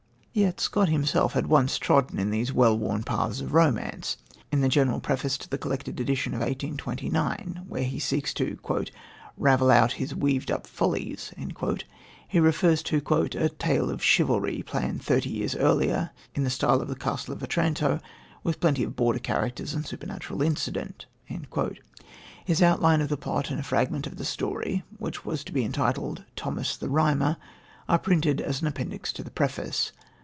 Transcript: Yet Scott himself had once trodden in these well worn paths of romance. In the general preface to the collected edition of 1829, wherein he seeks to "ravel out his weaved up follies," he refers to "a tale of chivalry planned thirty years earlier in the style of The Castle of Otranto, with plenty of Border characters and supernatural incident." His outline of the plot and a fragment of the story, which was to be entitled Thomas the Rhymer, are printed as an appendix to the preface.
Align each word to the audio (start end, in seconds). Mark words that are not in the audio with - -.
Yet 0.33 0.61
Scott 0.61 0.87
himself 0.87 1.33
had 1.33 1.47
once 1.47 1.77
trodden 1.77 2.17
in 2.17 2.29
these 2.31 2.53
well 2.53 2.77
worn 2.79 3.03
paths 3.03 3.41
of 3.41 3.51
romance. 3.53 4.15
In 4.49 4.61
the 4.61 4.69
general 4.69 5.01
preface 5.01 5.37
to 5.39 5.49
the 5.49 5.57
collected 5.57 5.99
edition 5.99 6.33
of 6.33 6.39
1829, 6.39 7.65
wherein 7.67 7.89
he 7.89 7.99
seeks 7.99 8.33
to 8.35 8.57
"ravel 9.35 9.69
out 9.69 9.91
his 9.91 10.15
weaved 10.15 10.49
up 10.49 10.65
follies," 10.67 11.33
he 12.29 12.39
refers 12.39 12.81
to 12.83 13.01
"a 13.37 13.49
tale 13.49 13.89
of 13.89 14.01
chivalry 14.01 14.63
planned 14.63 15.03
thirty 15.03 15.29
years 15.29 15.53
earlier 15.57 16.11
in 16.33 16.45
the 16.45 16.49
style 16.49 16.79
of 16.79 16.87
The 16.87 16.95
Castle 16.95 17.33
of 17.33 17.43
Otranto, 17.43 17.99
with 18.41 18.61
plenty 18.61 18.83
of 18.85 18.95
Border 18.95 19.19
characters 19.19 19.73
and 19.73 19.85
supernatural 19.85 20.41
incident." 20.41 21.07
His 22.45 22.61
outline 22.61 23.01
of 23.01 23.09
the 23.09 23.17
plot 23.17 23.51
and 23.51 23.59
a 23.59 23.63
fragment 23.63 24.07
of 24.07 24.15
the 24.15 24.23
story, 24.23 24.85
which 24.97 25.25
was 25.25 25.43
to 25.43 25.51
be 25.51 25.65
entitled 25.65 26.23
Thomas 26.37 26.77
the 26.77 26.87
Rhymer, 26.89 27.35
are 27.89 27.99
printed 27.99 28.39
as 28.39 28.61
an 28.61 28.67
appendix 28.67 29.11
to 29.11 29.23
the 29.25 29.29
preface. 29.31 29.91